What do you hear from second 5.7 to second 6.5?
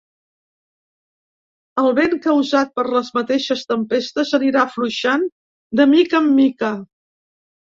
de mica en